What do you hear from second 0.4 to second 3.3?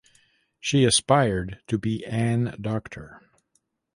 She aspired to be an doctor.